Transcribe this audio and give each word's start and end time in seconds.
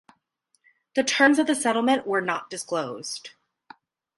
The 0.95 1.03
terms 1.03 1.37
of 1.37 1.45
the 1.45 1.53
settlement 1.53 2.07
were 2.07 2.21
not 2.21 2.49
disclosed. 2.49 3.29